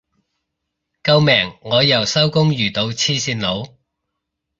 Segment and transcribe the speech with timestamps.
[1.03, 3.77] 救命我又收工遇到黐線佬